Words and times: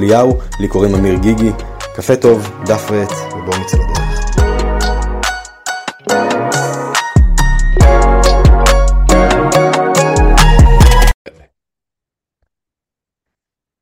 אליהו, 0.00 0.38
לי 0.60 0.68
קוראים 0.68 0.94
אמיר 0.94 1.14
גיגי. 1.22 1.50
קפה 1.96 2.16
טוב, 2.16 2.38
דף 2.66 2.90
ועט, 2.90 3.10
ובואו 3.32 3.60
נצא 3.60 3.76
לדרך. 3.76 4.00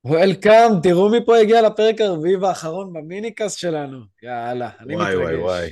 וולקאם, 0.04 0.80
תראו 0.82 1.10
מי 1.10 1.18
פה 1.26 1.36
הגיע 1.36 1.62
לפרק 1.62 2.00
הרביעי 2.00 2.36
והאחרון 2.36 2.92
במיניקאסט 2.92 3.58
שלנו. 3.58 3.98
יאללה, 4.22 4.70
אני 4.80 4.96
וואי 4.96 5.06
מתרגש. 5.06 5.24
וואי 5.24 5.36
וואי. 5.36 5.70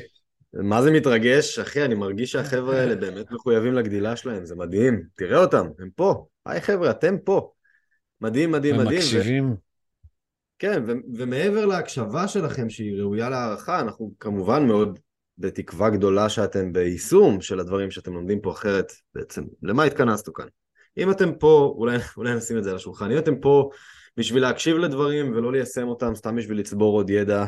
מה 0.53 0.83
זה 0.83 0.91
מתרגש? 0.91 1.59
אחי, 1.59 1.85
אני 1.85 1.95
מרגיש 1.95 2.33
שהחבר'ה 2.33 2.81
האלה 2.81 2.95
באמת 2.95 3.31
מחויבים 3.31 3.75
לגדילה 3.75 4.17
שלהם, 4.17 4.47
זה 4.47 4.57
מדהים. 4.57 5.03
תראה 5.17 5.39
אותם, 5.39 5.67
הם 5.79 5.89
פה. 5.97 6.27
היי 6.47 6.61
חבר'ה, 6.61 6.91
אתם 6.91 7.19
פה. 7.25 7.51
מדהים, 8.21 8.53
מדהים, 8.53 8.75
הם 8.75 8.81
מדהים. 8.81 9.01
ו- 9.01 9.03
מקשיבים. 9.03 9.66
כן, 10.59 10.83
ו- 10.87 11.19
ומעבר 11.19 11.67
להקשבה 11.67 12.29
שלכם 12.29 12.71
שהיא 12.71 13.01
ראויה 13.01 13.29
להערכה, 13.29 13.81
אנחנו 13.81 14.13
כמובן 14.21 14.67
מאוד 14.67 14.99
בתקווה 15.39 15.91
גדולה 15.91 16.29
שאתם 16.29 16.73
ביישום 16.73 17.41
של 17.41 17.61
הדברים 17.61 17.91
שאתם 17.91 18.13
לומדים 18.15 18.41
פה 18.41 18.51
אחרת 18.51 18.93
בעצם. 19.15 19.43
למה 19.63 19.85
התכנסנו 19.85 20.33
כאן? 20.33 20.47
אם 20.99 21.11
אתם 21.11 21.35
פה, 21.35 21.75
אולי, 21.77 21.97
אולי 22.17 22.35
נשים 22.35 22.59
את 22.59 22.65
זה 22.65 22.71
על 22.71 22.77
השולחן, 22.77 23.11
אם 23.11 23.19
אתם 23.19 23.41
פה 23.41 23.71
בשביל 24.17 24.43
להקשיב 24.43 24.77
לדברים 24.77 25.33
ולא 25.33 25.53
ליישם 25.53 25.89
אותם 25.89 26.15
סתם 26.15 26.37
בשביל 26.37 26.59
לצבור 26.59 26.97
עוד 26.97 27.11
ידע, 27.11 27.45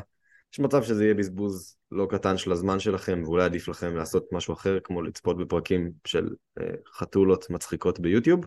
יש 0.52 0.60
מצב 0.60 0.82
שזה 0.82 1.04
יהיה 1.04 1.14
בזבוז 1.14 1.77
לא 1.92 2.06
קטן 2.10 2.36
של 2.36 2.52
הזמן 2.52 2.80
שלכם, 2.80 3.22
ואולי 3.25 3.44
עדיף 3.44 3.69
לכם 3.69 3.97
לעשות 3.97 4.27
משהו 4.32 4.54
אחר, 4.54 4.78
כמו 4.84 5.02
לצפות 5.02 5.38
בפרקים 5.38 5.91
של 6.04 6.28
אה, 6.60 6.64
חתולות 6.94 7.50
מצחיקות 7.50 8.00
ביוטיוב. 8.00 8.47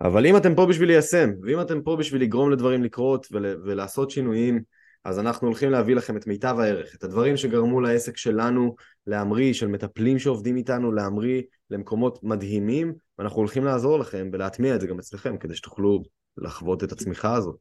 אבל 0.00 0.26
אם 0.26 0.36
אתם 0.36 0.54
פה 0.54 0.66
בשביל 0.66 0.88
ליישם, 0.88 1.30
ואם 1.42 1.60
אתם 1.60 1.82
פה 1.82 1.96
בשביל 1.96 2.22
לגרום 2.22 2.50
לדברים 2.50 2.82
לקרות 2.82 3.26
ול, 3.32 3.46
ולעשות 3.64 4.10
שינויים, 4.10 4.62
אז 5.04 5.18
אנחנו 5.18 5.46
הולכים 5.46 5.70
להביא 5.70 5.94
לכם 5.94 6.16
את 6.16 6.26
מיטב 6.26 6.56
הערך, 6.60 6.94
את 6.94 7.04
הדברים 7.04 7.36
שגרמו 7.36 7.80
לעסק 7.80 8.16
שלנו 8.16 8.74
להמריא, 9.06 9.52
של 9.52 9.66
מטפלים 9.66 10.18
שעובדים 10.18 10.56
איתנו 10.56 10.92
להמריא 10.92 11.42
למקומות 11.70 12.18
מדהימים, 12.22 12.94
ואנחנו 13.18 13.38
הולכים 13.38 13.64
לעזור 13.64 13.98
לכם 13.98 14.30
ולהטמיע 14.32 14.74
את 14.74 14.80
זה 14.80 14.86
גם 14.86 14.98
אצלכם, 14.98 15.36
כדי 15.36 15.54
שתוכלו 15.54 16.02
לחוות 16.36 16.84
את 16.84 16.92
הצמיחה 16.92 17.34
הזאת. 17.34 17.56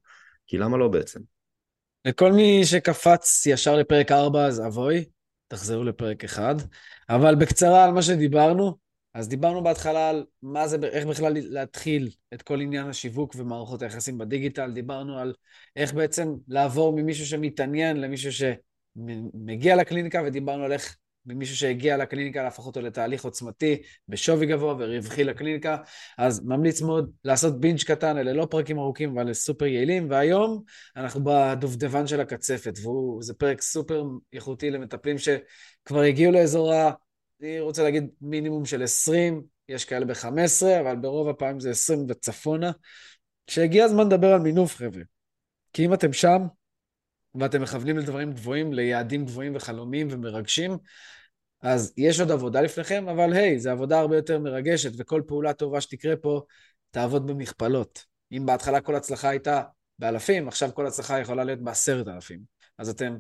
כי 0.48 0.58
למה 0.58 0.78
לא 0.78 0.88
בעצם? 0.88 1.20
לכל 2.06 2.32
מי 2.32 2.62
שקפץ 2.66 3.45
ישר 3.45 3.76
לפרק 3.76 4.12
4, 4.12 4.45
אז 4.45 4.66
אבוי, 4.68 5.06
תחזרו 5.48 5.84
לפרק 5.84 6.23
1. 6.23 6.56
אבל 7.10 7.36
בקצרה 7.36 7.86
על 7.86 7.92
מה 7.92 8.02
שדיברנו, 8.02 8.78
אז 9.14 9.28
דיברנו 9.30 9.64
בהתחלה 9.64 10.09
על 10.09 10.26
מה 10.42 10.67
זה, 10.67 10.78
איך 10.84 11.06
בכלל 11.06 11.34
להתחיל 11.36 12.09
את 12.34 12.42
כל 12.42 12.62
עניין 12.62 12.88
השיווק 12.88 13.36
ומערכות 13.38 13.81
היחסים 13.81 14.17
בדיגיטל, 14.17 14.72
דיברנו 14.72 15.20
על 15.20 15.34
איך 15.76 15.94
בעצם 15.94 16.34
לעבור 16.48 16.94
ממישהו 16.94 17.26
שמתעניין 17.26 18.02
למישהו 18.02 18.32
שמגיע 18.32 19.76
לקליניקה, 19.76 20.22
ודיברנו 20.26 20.64
על 20.64 20.72
איך 20.72 20.98
ממישהו 21.26 21.56
שהגיע 21.56 21.98
לקליניקה 21.98 22.44
להפוך 22.44 22.67
אותו 22.67 22.82
לתהליך 22.82 23.26
עוצמתי, 23.26 23.82
בשווי 24.08 24.45
גבוה 24.45 24.76
ורווחי 24.80 25.23
לקליניקה. 25.23 25.78
אז 26.17 26.45
ממליץ 26.45 26.82
מאוד 26.82 27.11
לעשות 27.26 27.60
בינג' 27.60 27.83
קטן, 27.83 28.17
אלה 28.17 28.33
לא 28.33 28.48
פרקים 28.52 28.80
ארוכים, 28.80 29.17
אבל 29.17 29.33
סופר 29.33 29.66
יעילים. 29.66 30.10
והיום 30.10 30.64
אנחנו 30.95 31.22
בדובדבן 31.23 32.08
של 32.08 32.22
הקצפת, 32.22 32.73
וזה 32.78 33.33
פרק 33.33 33.61
סופר 33.61 34.04
איכותי 34.33 34.72
למטפלים 34.72 35.17
שכבר 35.17 36.02
הגיעו 36.02 36.32
לאזור 36.32 36.73
ה... 36.73 36.92
אני 37.42 37.60
רוצה 37.60 37.84
להגיד 37.84 38.08
מינימום 38.22 38.66
של 38.66 38.84
20, 38.84 39.44
יש 39.70 39.86
כאלה 39.86 40.06
ב-15, 40.06 40.80
אבל 40.82 40.96
ברוב 40.96 41.30
הפעמים 41.30 41.60
זה 41.60 41.70
20 41.70 42.06
וצפונה, 42.10 42.72
שהגיע 43.48 43.86
הזמן 43.86 44.08
לדבר 44.08 44.34
על 44.34 44.40
מינוף, 44.40 44.76
חבר'ה. 44.76 45.02
כי 45.74 45.86
אם 45.86 45.94
אתם 45.94 46.14
שם, 46.14 46.42
ואתם 47.36 47.62
מכוונים 47.62 47.98
לדברים 47.98 48.34
גבוהים, 48.34 48.74
ליעדים 48.74 49.26
גבוהים 49.26 49.56
וחלומיים 49.56 50.08
ומרגשים, 50.12 50.78
אז 51.62 51.94
יש 51.98 52.20
עוד 52.20 52.32
עבודה 52.32 52.62
לפניכם, 52.62 53.10
אבל 53.10 53.34
היי, 53.34 53.60
זו 53.60 53.70
עבודה 53.70 54.00
הרבה 54.00 54.16
יותר 54.16 54.40
מרגשת, 54.40 54.92
וכל 54.98 55.22
פעולה 55.28 55.54
טובה 55.54 55.82
שתקרה 55.82 56.16
פה, 56.16 56.42
תעבוד 56.92 57.28
במכפלות. 57.28 58.06
אם 58.32 58.46
בהתחלה 58.46 58.82
כל 58.82 58.96
הצלחה 58.96 59.30
הייתה 59.30 59.62
באלפים, 60.00 60.48
עכשיו 60.48 60.70
כל 60.73 60.88
הצלחה 60.88 61.20
יכולה 61.20 61.44
להיות 61.44 61.60
בעשרת 61.60 62.08
אלפים. 62.08 62.40
אז 62.78 62.90
אתם 62.90 63.18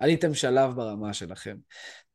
עליתם 0.00 0.34
שלב 0.34 0.74
ברמה 0.76 1.12
שלכם. 1.14 1.56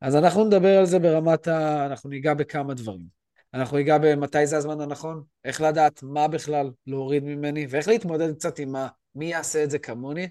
אז 0.00 0.16
אנחנו 0.16 0.44
נדבר 0.44 0.78
על 0.78 0.86
זה 0.86 0.98
ברמת 0.98 1.48
ה... 1.48 1.86
אנחנו 1.86 2.10
ניגע 2.10 2.34
בכמה 2.34 2.74
דברים. 2.74 3.06
אנחנו 3.54 3.76
ניגע 3.76 3.98
במתי 3.98 4.46
זה 4.46 4.56
הזמן 4.56 4.80
הנכון, 4.80 5.22
איך 5.44 5.60
לדעת 5.60 6.02
מה 6.02 6.28
בכלל 6.28 6.70
להוריד 6.86 7.24
ממני, 7.24 7.66
ואיך 7.70 7.88
להתמודד 7.88 8.34
קצת 8.34 8.58
עם 8.58 8.72
מה, 8.72 8.88
מי 9.14 9.26
יעשה 9.26 9.64
את 9.64 9.70
זה 9.70 9.78
כמוני. 9.78 10.28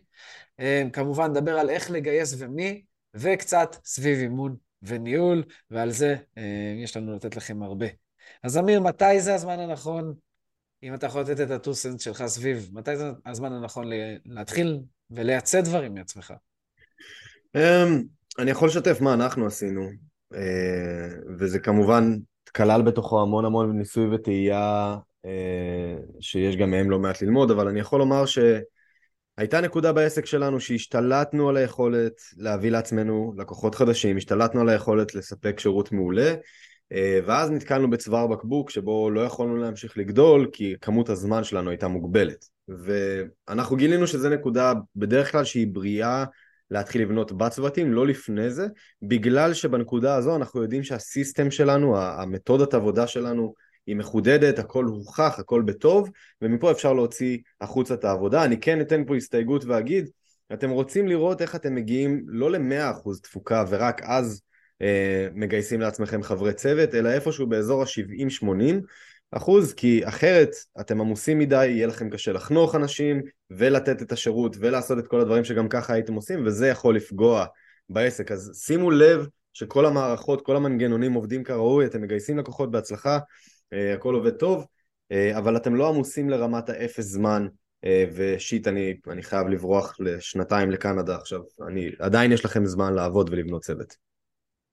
אמ, 0.59 0.89
כמובן, 0.94 1.31
נדבר 1.31 1.59
על 1.59 1.69
איך 1.69 1.91
לגייס 1.91 2.35
ומי, 2.38 2.83
וקצת 3.13 3.75
סביב 3.85 4.19
אימון 4.19 4.55
וניהול, 4.81 5.44
ועל 5.71 5.91
זה 5.91 6.15
אמ, 6.38 6.44
יש 6.83 6.97
לנו 6.97 7.15
לתת 7.15 7.35
לכם 7.35 7.63
הרבה. 7.63 7.88
אז 8.44 8.57
אמיר, 8.57 8.81
מתי 8.81 9.21
זה 9.21 9.35
הזמן 9.35 9.59
הנכון, 9.59 10.13
אם 10.83 10.94
אתה 10.94 11.05
יכול 11.05 11.21
לתת 11.21 11.41
את 11.41 11.51
הטו-סנט 11.51 11.99
שלך 11.99 12.25
סביב, 12.25 12.69
מתי 12.73 12.97
זה 12.97 13.11
הזמן 13.25 13.53
הנכון 13.53 13.89
להתחיל 14.25 14.79
ולייצא 15.11 15.61
דברים 15.61 15.94
מעצמך? 15.94 16.33
אמ, 17.55 18.03
אני 18.39 18.51
יכול 18.51 18.67
לשתף 18.67 19.01
מה 19.01 19.13
אנחנו 19.13 19.45
עשינו, 19.45 19.89
אה, 20.33 21.07
וזה 21.39 21.59
כמובן 21.59 22.16
כלל 22.55 22.81
בתוכו 22.81 23.21
המון 23.21 23.45
המון 23.45 23.77
ניסוי 23.77 24.16
וטעייה, 24.16 24.95
אה, 25.25 25.95
שיש 26.19 26.55
גם 26.55 26.71
מהם 26.71 26.89
לא 26.89 26.99
מעט 26.99 27.21
ללמוד, 27.21 27.51
אבל 27.51 27.67
אני 27.67 27.79
יכול 27.79 27.99
לומר 27.99 28.23
שהייתה 28.25 29.61
נקודה 29.61 29.94
בעסק 29.94 30.25
שלנו 30.25 30.59
שהשתלטנו 30.59 31.49
על 31.49 31.57
היכולת 31.57 32.13
להביא 32.38 32.71
לעצמנו 32.71 33.33
לקוחות 33.38 33.75
חדשים, 33.75 34.17
השתלטנו 34.17 34.61
על 34.61 34.69
היכולת 34.69 35.15
לספק 35.15 35.59
שירות 35.59 35.91
מעולה, 35.91 36.33
אה, 36.91 37.19
ואז 37.25 37.51
נתקלנו 37.51 37.89
בצוואר 37.89 38.27
בקבוק 38.27 38.69
שבו 38.69 39.09
לא 39.09 39.21
יכולנו 39.21 39.57
להמשיך 39.57 39.97
לגדול 39.97 40.49
כי 40.53 40.75
כמות 40.81 41.09
הזמן 41.09 41.44
שלנו 41.44 41.69
הייתה 41.69 41.88
מוגבלת. 41.88 42.45
ואנחנו 42.67 43.75
גילינו 43.75 44.07
שזו 44.07 44.29
נקודה 44.29 44.73
בדרך 44.95 45.31
כלל 45.31 45.44
שהיא 45.44 45.67
בריאה 45.71 46.25
להתחיל 46.71 47.01
לבנות 47.01 47.31
בצוותים, 47.31 47.93
לא 47.93 48.07
לפני 48.07 48.49
זה, 48.49 48.67
בגלל 49.01 49.53
שבנקודה 49.53 50.15
הזו 50.15 50.35
אנחנו 50.35 50.61
יודעים 50.61 50.83
שהסיסטם 50.83 51.51
שלנו, 51.51 51.97
המתודת 51.97 52.73
עבודה 52.73 53.07
שלנו 53.07 53.53
היא 53.87 53.95
מחודדת, 53.95 54.59
הכל 54.59 54.85
הוכח, 54.85 55.35
הכל 55.39 55.61
בטוב, 55.61 56.09
ומפה 56.41 56.71
אפשר 56.71 56.93
להוציא 56.93 57.37
החוצה 57.61 57.93
את 57.93 58.03
העבודה. 58.03 58.43
אני 58.43 58.59
כן 58.59 58.81
אתן 58.81 59.05
פה 59.05 59.15
הסתייגות 59.15 59.65
ואגיד, 59.65 60.09
אתם 60.53 60.69
רוצים 60.69 61.07
לראות 61.07 61.41
איך 61.41 61.55
אתם 61.55 61.75
מגיעים 61.75 62.23
לא 62.27 62.51
ל-100% 62.51 63.21
תפוקה 63.23 63.63
ורק 63.69 64.01
אז 64.03 64.41
אה, 64.81 65.27
מגייסים 65.33 65.81
לעצמכם 65.81 66.23
חברי 66.23 66.53
צוות, 66.53 66.95
אלא 66.95 67.09
איפשהו 67.09 67.47
באזור 67.47 67.81
ה-70-80 67.81 68.85
אחוז, 69.31 69.74
כי 69.74 70.08
אחרת 70.08 70.50
אתם 70.80 71.02
עמוסים 71.02 71.40
מדי, 71.40 71.68
יהיה 71.68 71.88
לכם 71.88 72.09
קשה 72.09 72.31
לחנוך 72.31 72.75
אנשים 72.75 73.22
ולתת 73.50 74.02
את 74.02 74.12
השירות 74.12 74.56
ולעשות 74.59 75.00
את 75.00 75.08
כל 75.08 75.19
הדברים 75.22 75.44
שגם 75.44 75.69
ככה 75.69 75.94
הייתם 75.94 76.13
עושים, 76.13 76.45
וזה 76.45 76.68
יכול 76.68 76.95
לפגוע 76.95 77.45
בעסק. 77.89 78.31
אז 78.31 78.62
שימו 78.66 78.92
לב 78.92 79.27
שכל 79.54 79.86
המערכות, 79.86 80.45
כל 80.45 80.56
המנגנונים 80.56 81.13
עובדים 81.13 81.44
כראוי, 81.44 81.86
אתם 81.86 82.01
מגייסים 82.01 82.38
לקוחות 82.38 82.72
בהצלחה, 82.72 83.19
אה, 83.74 83.94
הכל 83.94 84.13
עובד 84.13 84.31
טוב, 84.31 84.66
אה, 85.12 85.38
אבל 85.38 85.57
אתם 85.57 85.75
לא 85.75 85.89
עמוסים 85.89 86.30
לרמת 86.30 86.69
האפס 86.69 87.06
זמן, 87.06 87.48
אה, 87.86 88.06
ושיט, 88.13 88.68
אני, 88.68 88.98
אני 89.07 89.24
חייב 89.24 89.48
לברוח 89.48 89.95
לשנתיים 90.00 90.71
לקנדה 90.71 91.16
עכשיו, 91.16 91.39
אני, 91.68 91.92
עדיין 92.00 92.31
יש 92.31 92.45
לכם 92.45 92.66
זמן 92.66 92.94
לעבוד 92.94 93.30
ולבנות 93.30 93.62
צוות. 93.62 93.95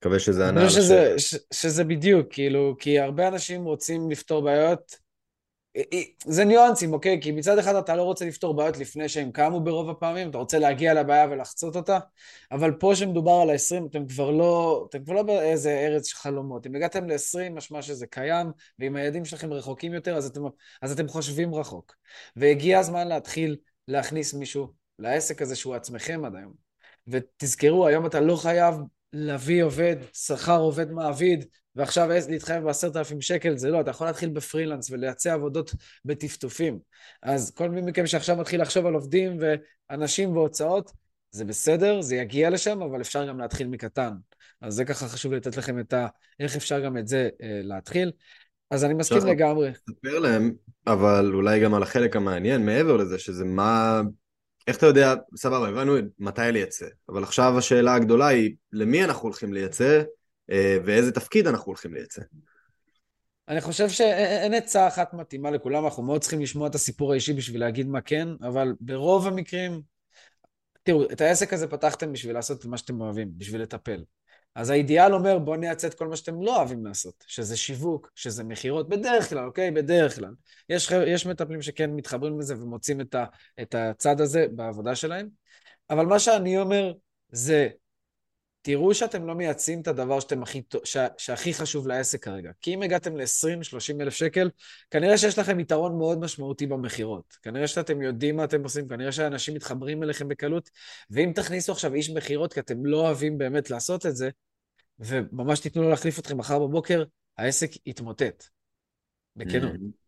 מקווה 0.02 0.19
שזה 0.19 0.49
ענה 0.49 0.60
על 0.60 0.66
השאלה. 0.66 1.19
ש- 1.19 1.37
שזה 1.54 1.84
בדיוק, 1.84 2.26
כאילו, 2.31 2.76
כי 2.78 2.99
הרבה 2.99 3.28
אנשים 3.28 3.64
רוצים 3.64 4.10
לפתור 4.10 4.43
בעיות. 4.43 5.02
זה 6.25 6.44
ניואנסים, 6.44 6.93
אוקיי? 6.93 7.19
כי 7.22 7.32
מצד 7.32 7.58
אחד 7.58 7.75
אתה 7.75 7.96
לא 7.96 8.02
רוצה 8.02 8.25
לפתור 8.25 8.54
בעיות 8.54 8.78
לפני 8.78 9.08
שהם 9.08 9.32
קמו 9.32 9.60
ברוב 9.60 9.90
הפעמים, 9.90 10.31
אתה 10.31 10.38
רוצה 10.38 10.58
להגיע 10.58 10.94
לבעיה 10.94 11.26
ולחצות 11.31 11.76
אותה, 11.76 11.99
אבל 12.52 12.72
פה 12.72 12.94
שמדובר 12.94 13.32
על 13.43 13.50
ה-20, 13.50 13.87
אתם 13.90 14.06
כבר 14.06 14.31
לא, 14.31 14.87
אתם 14.90 15.04
כבר 15.04 15.14
לא 15.14 15.22
באיזה 15.22 15.70
ארץ 15.70 16.06
של 16.06 16.16
חלומות. 16.16 16.66
אם 16.66 16.75
הגעתם 16.75 17.08
ל-20, 17.08 17.50
משמע 17.50 17.82
שזה 17.82 18.06
קיים, 18.06 18.46
ואם 18.78 18.96
היעדים 18.96 19.25
שלכם 19.25 19.52
רחוקים 19.52 19.94
יותר, 19.94 20.16
אז 20.16 20.26
אתם, 20.26 20.40
אז 20.82 20.93
אתם 20.93 21.08
חושבים 21.08 21.55
רחוק. 21.55 21.94
והגיע 22.37 22.78
הזמן 22.78 23.08
להתחיל 23.08 23.56
להכניס 23.88 24.34
מישהו 24.34 24.72
לעסק 24.98 25.43
הזה 25.43 25.56
שהוא 25.56 25.75
עצמכם 25.75 26.25
עד 26.25 26.37
היום. 26.37 26.52
ותזכרו, 27.06 27.87
היום 27.87 28.06
אתה 28.06 28.20
לא 28.20 28.37
חייב 28.37 28.75
להביא 29.12 29.64
עובד, 29.64 29.96
שכר 30.12 30.58
עובד 30.58 30.90
מעביד, 30.90 31.44
ועכשיו 31.76 32.08
להתחייב 32.28 32.64
בעשרת 32.64 32.96
אלפים 32.96 33.20
שקל, 33.20 33.56
זה 33.56 33.70
לא, 33.70 33.80
אתה 33.80 33.90
יכול 33.90 34.06
להתחיל 34.06 34.28
בפרילנס 34.28 34.90
ולייצא 34.90 35.32
עבודות 35.32 35.74
בטפטופים. 36.04 36.78
אז 37.22 37.50
כל 37.50 37.70
מי 37.70 37.80
מכם 37.80 38.06
שעכשיו 38.06 38.36
מתחיל 38.36 38.62
לחשוב 38.62 38.86
על 38.86 38.94
עובדים 38.94 39.38
ואנשים 39.40 40.36
והוצאות, 40.36 40.92
זה 41.30 41.44
בסדר, 41.44 42.00
זה 42.00 42.16
יגיע 42.16 42.50
לשם, 42.50 42.82
אבל 42.82 43.00
אפשר 43.00 43.28
גם 43.28 43.38
להתחיל 43.40 43.68
מקטן. 43.68 44.12
אז 44.60 44.74
זה 44.74 44.84
ככה 44.84 45.08
חשוב 45.08 45.32
לתת 45.32 45.56
לכם 45.56 45.80
את 45.80 45.92
ה... 45.92 46.06
איך 46.40 46.56
אפשר 46.56 46.80
גם 46.80 46.98
את 46.98 47.08
זה 47.08 47.28
אה, 47.42 47.60
להתחיל. 47.62 48.12
אז 48.70 48.84
אני 48.84 48.94
מסכים 48.94 49.26
לגמרי. 49.26 49.72
תספר 49.72 50.18
להם, 50.18 50.52
אבל 50.86 51.30
אולי 51.34 51.60
גם 51.60 51.74
על 51.74 51.82
החלק 51.82 52.16
המעניין 52.16 52.66
מעבר 52.66 52.96
לזה, 52.96 53.18
שזה 53.18 53.44
מה... 53.44 54.02
איך 54.66 54.76
אתה 54.76 54.86
יודע, 54.86 55.14
סבבה, 55.36 55.68
הבנו 55.68 55.96
מתי 56.18 56.40
לייצא, 56.52 56.86
אבל 57.08 57.22
עכשיו 57.22 57.58
השאלה 57.58 57.94
הגדולה 57.94 58.26
היא, 58.26 58.54
למי 58.72 59.04
אנחנו 59.04 59.22
הולכים 59.22 59.52
לייצא, 59.52 60.02
אה, 60.50 60.76
ואיזה 60.84 61.12
תפקיד 61.12 61.46
אנחנו 61.46 61.66
הולכים 61.66 61.94
לייצא. 61.94 62.22
אני 63.48 63.60
חושב 63.60 63.88
שאין 63.88 64.54
עצה 64.54 64.88
אחת 64.88 65.14
מתאימה 65.14 65.50
לכולם, 65.50 65.84
אנחנו 65.84 66.02
מאוד 66.02 66.20
צריכים 66.20 66.40
לשמוע 66.40 66.68
את 66.68 66.74
הסיפור 66.74 67.12
האישי 67.12 67.32
בשביל 67.32 67.60
להגיד 67.60 67.86
מה 67.86 68.00
כן, 68.00 68.28
אבל 68.42 68.74
ברוב 68.80 69.26
המקרים, 69.26 69.80
תראו, 70.82 71.04
את 71.12 71.20
העסק 71.20 71.52
הזה 71.52 71.66
פתחתם 71.66 72.12
בשביל 72.12 72.34
לעשות 72.34 72.60
את 72.60 72.64
מה 72.64 72.76
שאתם 72.76 73.00
אוהבים, 73.00 73.28
בשביל 73.36 73.62
לטפל. 73.62 74.04
אז 74.54 74.70
האידיאל 74.70 75.14
אומר, 75.14 75.38
בואו 75.38 75.56
נייצא 75.56 75.87
את 75.87 75.94
כל 75.94 76.08
מה 76.08 76.16
שאתם 76.16 76.43
לא 76.43 76.56
אוהבים 76.56 76.87
לעשות, 76.87 77.25
שזה 77.26 77.56
שיווק, 77.56 78.10
שזה 78.14 78.44
מכירות, 78.44 78.88
בדרך 78.88 79.28
כלל, 79.28 79.44
אוקיי? 79.44 79.70
בדרך 79.70 80.16
כלל. 80.16 80.34
יש, 80.69 80.90
יש 81.06 81.26
מטפלים 81.26 81.62
שכן 81.62 81.90
מתחברים 81.90 82.40
לזה 82.40 82.62
ומוצאים 82.62 83.00
את, 83.00 83.14
ה, 83.14 83.25
את 83.62 83.75
הצד 83.75 84.20
הזה 84.20 84.46
בעבודה 84.54 84.94
שלהם, 84.94 85.28
אבל 85.90 86.06
מה 86.06 86.19
שאני 86.19 86.58
אומר 86.58 86.93
זה, 87.28 87.69
תראו 88.62 88.94
שאתם 88.94 89.26
לא 89.26 89.34
מייצאים 89.34 89.80
את 89.80 89.88
הדבר 89.88 90.20
שאתם 90.20 90.42
הכי, 90.42 90.62
ש, 90.84 90.96
שהכי 91.18 91.54
חשוב 91.54 91.86
לעסק 91.88 92.24
כרגע. 92.24 92.50
כי 92.60 92.74
אם 92.74 92.82
הגעתם 92.82 93.16
ל-20-30 93.16 94.00
אלף 94.00 94.14
שקל, 94.14 94.50
כנראה 94.90 95.18
שיש 95.18 95.38
לכם 95.38 95.60
יתרון 95.60 95.98
מאוד 95.98 96.18
משמעותי 96.18 96.66
במכירות. 96.66 97.36
כנראה 97.42 97.66
שאתם 97.66 98.02
יודעים 98.02 98.36
מה 98.36 98.44
אתם 98.44 98.62
עושים, 98.62 98.88
כנראה 98.88 99.12
שאנשים 99.12 99.54
מתחברים 99.54 100.02
אליכם 100.02 100.28
בקלות, 100.28 100.70
ואם 101.10 101.32
תכניסו 101.34 101.72
עכשיו 101.72 101.94
איש 101.94 102.10
מכירות 102.10 102.52
כי 102.52 102.60
אתם 102.60 102.86
לא 102.86 103.00
אוהבים 103.00 103.38
באמת 103.38 103.70
לעשות 103.70 104.06
את 104.06 104.16
זה, 104.16 104.30
וממש 104.98 105.60
תיתנו 105.60 105.82
לו 105.82 105.90
להחליף 105.90 106.18
אתכם 106.18 106.38
מחר 106.38 106.58
בבוקר, 106.58 107.04
העסק 107.38 107.70
יתמוטט. 107.86 108.44
בכנות. 109.36 109.72
Mm-hmm. 109.72 110.02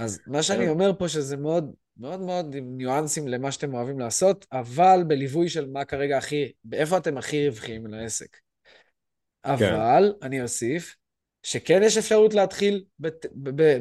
אז 0.00 0.20
מה 0.26 0.42
שאני 0.42 0.68
אומר 0.68 0.92
פה 0.98 1.08
שזה 1.08 1.36
מאוד 1.36 1.72
מאוד 2.00 2.20
מאוד 2.20 2.54
עם 2.54 2.76
ניואנסים 2.76 3.28
למה 3.28 3.52
שאתם 3.52 3.74
אוהבים 3.74 3.98
לעשות, 3.98 4.46
אבל 4.52 5.04
בליווי 5.06 5.48
של 5.48 5.70
מה 5.70 5.84
כרגע 5.84 6.18
הכי, 6.18 6.52
באיפה 6.64 6.96
אתם 6.96 7.18
הכי 7.18 7.48
רווחיים 7.48 7.86
לעסק. 7.86 8.36
כן. 8.36 9.50
אבל, 9.50 10.14
כן. 10.20 10.26
אני 10.26 10.42
אוסיף, 10.42 10.96
שכן 11.42 11.80
יש 11.82 11.98
אפשרות 11.98 12.34
להתחיל 12.34 12.84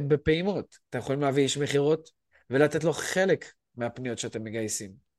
בפעימות. 0.07 0.77
אתם 0.89 0.99
יכולים 0.99 1.21
להביא 1.21 1.43
איש 1.43 1.57
מכירות 1.57 2.09
ולתת 2.49 2.83
לו 2.83 2.93
חלק 2.93 3.45
מהפניות 3.75 4.19
שאתם 4.19 4.43
מגייסים. 4.43 5.09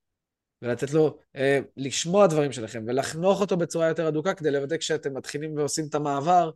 ולתת 0.63 0.93
לו 0.93 1.19
אה, 1.37 1.59
לשמוע 1.77 2.27
דברים 2.27 2.53
שלכם 2.53 2.85
ולחנוך 2.87 3.41
אותו 3.41 3.57
בצורה 3.57 3.89
יותר 3.89 4.09
אדוקה 4.09 4.35
כדי 4.35 4.51
לוודא 4.51 4.77
כשאתם 4.77 5.15
מתחילים 5.15 5.57
ועושים 5.57 5.85
את 5.89 5.95
המעבר, 5.95 6.51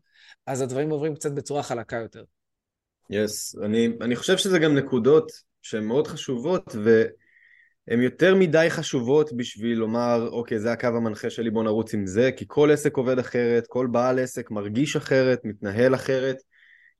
אז 0.47 0.61
הדברים 0.61 0.91
עוברים 0.91 1.15
קצת 1.15 1.33
בצורה 1.33 1.63
חלקה 1.63 1.97
יותר. 1.97 2.25
יס, 3.11 3.55
yes. 3.55 3.65
אני, 3.65 3.89
אני 4.01 4.17
חושב 4.17 4.37
שזה 4.37 4.59
גם 4.59 4.75
נקודות 4.75 5.33
שהן 5.65 5.85
מאוד 5.85 6.07
חשובות 6.07 6.77
והן 6.85 8.03
יותר 8.03 8.35
מדי 8.35 8.67
חשובות 8.71 9.33
בשביל 9.33 9.79
לומר 9.79 10.29
אוקיי 10.33 10.59
זה 10.59 10.73
הקו 10.73 10.87
המנחה 10.87 11.31
שלי 11.31 11.51
בוא 11.51 11.65
נרוץ 11.65 11.95
עם 11.95 12.07
זה 12.07 12.31
כי 12.37 12.45
כל 12.49 12.71
עסק 12.71 12.97
עובד 12.97 13.19
אחרת, 13.19 13.67
כל 13.67 13.87
בעל 13.91 14.19
עסק 14.19 14.51
מרגיש 14.51 14.97
אחרת, 14.97 15.41
מתנהל 15.45 15.95
אחרת. 15.95 16.37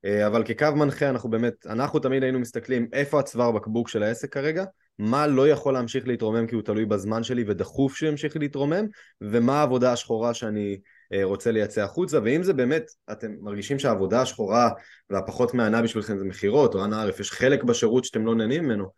אה, 0.05 0.27
אבל 0.27 0.45
כקו 0.45 0.77
מנחה 0.77 1.09
אנחנו 1.09 1.31
באמת, 1.31 1.67
אנחנו 1.67 1.99
תמיד 1.99 2.23
היינו 2.23 2.41
מסתכלים 2.41 2.89
איפה 2.93 3.21
הצוואר 3.21 3.53
בקבוק 3.53 3.89
של 3.89 4.03
העסק 4.03 4.33
כרגע 4.33 4.65
מה 4.99 5.27
לא 5.27 5.49
יכול 5.49 5.75
להמשיך 5.75 6.09
להתרומם 6.09 6.47
כי 6.47 6.55
הוא 6.55 6.63
תלוי 6.63 6.85
בזמן 6.85 7.23
שלי 7.23 7.45
ודחוף 7.47 7.97
שימשיך 7.97 8.37
להתרומם 8.37 8.87
ומה 9.21 9.61
העבודה 9.61 9.93
השחורה 9.93 10.35
שאני 10.35 10.79
רוצה 11.23 11.51
לייצא 11.51 11.83
החוצה, 11.83 12.19
ואם 12.25 12.43
זה 12.43 12.53
באמת, 12.53 12.91
אתם 13.13 13.33
מרגישים 13.41 13.79
שהעבודה 13.79 14.23
השחורה 14.23 14.71
והפחות 15.11 15.55
מהנה 15.55 15.83
בשבילכם 15.83 16.19
זה 16.19 16.25
מכירות, 16.25 16.75
או 16.75 16.85
אנא 16.85 16.95
ערף, 16.95 17.21
יש 17.21 17.33
חלק 17.33 17.65
בשירות 17.65 18.05
שאתם 18.05 18.27
לא 18.27 18.35
נהנים 18.35 18.65
ממנו, 18.65 18.91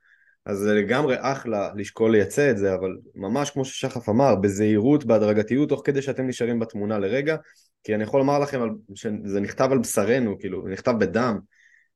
אז 0.46 0.58
זה 0.58 0.74
לגמרי 0.74 1.16
אחלה 1.18 1.70
לשקול 1.76 2.12
לייצא 2.12 2.50
את 2.50 2.58
זה, 2.58 2.74
אבל 2.74 2.96
ממש 3.14 3.50
כמו 3.50 3.64
ששחף 3.64 4.08
אמר, 4.08 4.34
בזהירות, 4.34 5.04
בהדרגתיות, 5.04 5.68
תוך 5.68 5.82
כדי 5.84 6.02
שאתם 6.02 6.26
נשארים 6.26 6.58
בתמונה 6.58 6.98
לרגע, 6.98 7.36
כי 7.84 7.94
אני 7.94 8.02
יכול 8.02 8.20
לומר 8.20 8.38
לכם 8.38 8.60
שזה 8.94 9.40
נכתב 9.40 9.68
על 9.72 9.78
בשרנו, 9.78 10.38
כאילו, 10.38 10.62
זה 10.64 10.70
נכתב 10.70 10.94
בדם, 10.98 11.38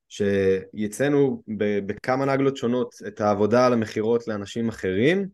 שיצאנו 0.09 1.43
בכמה 1.87 2.25
נגלות 2.25 2.57
שונות 2.57 2.95
את 3.07 3.21
העבודה 3.21 3.67
על 3.67 3.73
המכירות 3.73 4.29
לאנשים 4.29 4.69
אחרים, 4.69 5.29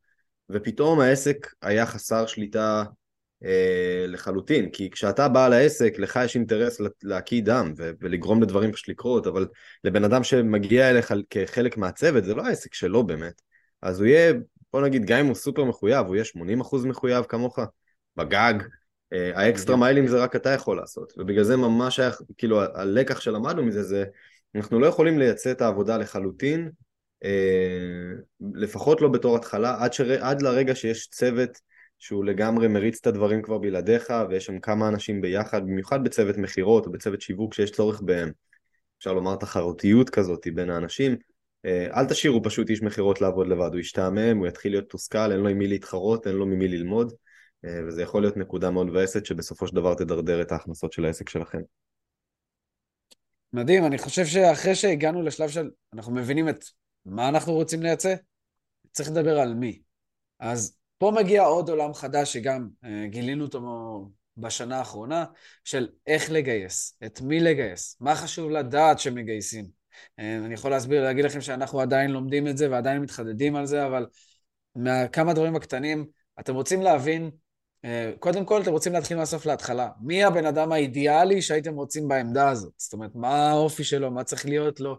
ופתאום 0.50 1.00
העסק 1.00 1.46
היה 1.62 1.86
חסר 1.86 2.26
שליטה 2.26 2.78
אה, 2.78 2.84
לחלוטין, 4.08 4.70
כי 4.70 4.90
כשאתה 4.90 5.28
בעל 5.28 5.52
העסק, 5.52 5.94
לך 5.98 6.20
יש 6.24 6.34
אינטרס 6.34 6.80
להקיא 7.02 7.42
דם 7.42 7.72
ולגרום 7.76 8.42
לדברים 8.42 8.72
פשוט 8.72 8.88
לקרות, 8.88 9.26
אבל 9.26 9.46
לבן 9.84 10.04
אדם 10.04 10.24
שמגיע 10.24 10.90
אליך 10.90 11.14
כחלק 11.30 11.76
מהצוות, 11.76 12.24
זה 12.24 12.34
לא 12.34 12.46
העסק 12.46 12.74
שלו 12.74 13.06
באמת. 13.06 13.42
אז 13.82 14.00
הוא 14.00 14.06
יהיה, 14.06 14.32
בוא 14.72 14.80
נגיד, 14.80 15.04
גם 15.04 15.18
אם 15.18 15.26
הוא 15.26 15.34
סופר 15.34 15.64
מחויב, 15.64 16.06
הוא 16.06 16.16
יהיה 16.16 16.24
80% 16.24 16.86
מחויב 16.86 17.24
כמוך, 17.24 17.58
בגג. 18.16 18.54
אה, 19.12 19.30
האקסטרה 19.34 19.76
מיילים 19.76 20.06
זה 20.06 20.18
רק 20.18 20.36
אתה 20.36 20.50
יכול 20.50 20.76
לעשות, 20.76 21.12
ובגלל 21.18 21.44
זה 21.44 21.56
ממש 21.56 22.00
היה, 22.00 22.10
כאילו, 22.38 22.62
הלקח 22.74 23.20
שלמדנו 23.20 23.62
מזה 23.62 23.82
זה, 23.82 24.04
אנחנו 24.54 24.80
לא 24.80 24.86
יכולים 24.86 25.18
לייצא 25.18 25.50
את 25.50 25.60
העבודה 25.60 25.96
לחלוטין, 25.96 26.70
אה, 27.24 27.30
לפחות 28.54 29.00
לא 29.00 29.08
בתור 29.08 29.36
התחלה, 29.36 29.76
עד, 29.80 29.92
שר... 29.92 30.24
עד 30.24 30.42
לרגע 30.42 30.74
שיש 30.74 31.08
צוות 31.08 31.60
שהוא 31.98 32.24
לגמרי 32.24 32.68
מריץ 32.68 32.98
את 33.00 33.06
הדברים 33.06 33.42
כבר 33.42 33.58
בלעדיך, 33.58 34.12
ויש 34.30 34.46
שם 34.46 34.58
כמה 34.58 34.88
אנשים 34.88 35.20
ביחד, 35.20 35.62
במיוחד 35.62 36.04
בצוות 36.04 36.36
מכירות 36.36 36.86
או 36.86 36.92
בצוות 36.92 37.20
שיווק 37.20 37.54
שיש 37.54 37.70
צורך 37.70 38.00
בהם, 38.00 38.30
אפשר 38.98 39.12
לומר 39.12 39.36
תחרותיות 39.36 40.10
כזאת 40.10 40.46
בין 40.54 40.70
האנשים. 40.70 41.16
אה, 41.64 41.86
אל 41.96 42.06
תשאירו 42.06 42.42
פשוט 42.42 42.70
איש 42.70 42.82
מכירות 42.82 43.20
לעבוד 43.20 43.46
לבד, 43.46 43.68
הוא 43.72 43.80
ישתעמם, 43.80 44.38
הוא 44.38 44.46
יתחיל 44.46 44.72
להיות 44.72 44.88
תוסכל, 44.88 45.32
אין 45.32 45.40
לו 45.40 45.48
עם 45.48 45.58
מי 45.58 45.66
להתחרות, 45.66 46.26
אין 46.26 46.34
לו 46.34 46.46
ממי 46.46 46.68
ללמוד, 46.68 47.12
אה, 47.64 47.80
וזה 47.86 48.02
יכול 48.02 48.22
להיות 48.22 48.36
נקודה 48.36 48.70
מאוד 48.70 48.86
מבאסת 48.86 49.26
שבסופו 49.26 49.66
של 49.66 49.76
דבר 49.76 49.94
תדרדר 49.94 50.42
את 50.42 50.52
ההכנסות 50.52 50.92
של 50.92 51.04
העסק 51.04 51.28
שלכם. 51.28 51.60
מדהים, 53.52 53.84
אני 53.84 53.98
חושב 53.98 54.24
שאחרי 54.26 54.74
שהגענו 54.74 55.22
לשלב 55.22 55.48
של, 55.48 55.70
אנחנו 55.92 56.12
מבינים 56.12 56.48
את 56.48 56.64
מה 57.06 57.28
אנחנו 57.28 57.52
רוצים 57.52 57.82
לייצא, 57.82 58.14
צריך 58.92 59.10
לדבר 59.10 59.38
על 59.38 59.54
מי. 59.54 59.80
אז 60.40 60.76
פה 60.98 61.12
מגיע 61.16 61.42
עוד 61.42 61.68
עולם 61.68 61.94
חדש 61.94 62.32
שגם 62.32 62.68
אה, 62.84 63.06
גילינו 63.06 63.44
אותו 63.44 63.60
בשנה 64.36 64.78
האחרונה, 64.78 65.24
של 65.64 65.88
איך 66.06 66.30
לגייס, 66.30 66.98
את 67.06 67.20
מי 67.20 67.40
לגייס, 67.40 67.96
מה 68.00 68.14
חשוב 68.14 68.50
לדעת 68.50 68.98
שמגייסים. 68.98 69.66
אה, 70.18 70.36
אני 70.36 70.54
יכול 70.54 70.70
להסביר, 70.70 71.02
להגיד 71.02 71.24
לכם 71.24 71.40
שאנחנו 71.40 71.80
עדיין 71.80 72.10
לומדים 72.10 72.48
את 72.48 72.56
זה 72.56 72.70
ועדיין 72.70 73.02
מתחדדים 73.02 73.56
על 73.56 73.66
זה, 73.66 73.86
אבל 73.86 74.06
מכמה 74.76 75.32
דברים 75.32 75.56
הקטנים, 75.56 76.06
אתם 76.40 76.54
רוצים 76.54 76.82
להבין, 76.82 77.30
אה, 77.84 78.12
קודם 78.18 78.44
כל 78.44 78.62
אתם 78.62 78.72
רוצים 78.72 78.92
להתחיל 78.92 79.16
מהסוף 79.16 79.46
להתחלה. 79.46 79.88
מי 80.00 80.24
הבן 80.24 80.46
אדם 80.46 80.72
האידיאלי 80.72 81.42
שהייתם 81.42 81.74
רוצים 81.74 82.08
בעמדה 82.08 82.48
הזאת? 82.48 82.72
זאת 82.76 82.92
אומרת, 82.92 83.10
מה 83.14 83.50
האופי 83.50 83.84
שלו, 83.84 84.10
מה 84.10 84.24
צריך 84.24 84.46
להיות 84.46 84.80
לו, 84.80 84.98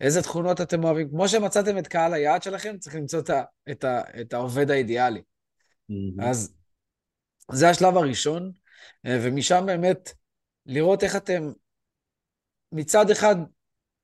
איזה 0.00 0.22
תכונות 0.22 0.60
אתם 0.60 0.84
אוהבים. 0.84 1.08
כמו 1.10 1.28
שמצאתם 1.28 1.78
את 1.78 1.86
קהל 1.86 2.14
היעד 2.14 2.42
שלכם, 2.42 2.78
צריך 2.78 2.96
למצוא 2.96 3.20
את, 3.20 3.30
ה, 3.30 3.42
את, 3.70 3.84
ה, 3.84 4.02
את 4.20 4.32
העובד 4.32 4.70
האידיאלי. 4.70 5.20
Mm-hmm. 5.20 6.24
אז 6.24 6.54
זה 7.52 7.68
השלב 7.68 7.96
הראשון, 7.96 8.52
אה, 9.06 9.18
ומשם 9.22 9.64
באמת 9.66 10.12
לראות 10.66 11.04
איך 11.04 11.16
אתם, 11.16 11.52
מצד 12.72 13.10
אחד, 13.10 13.36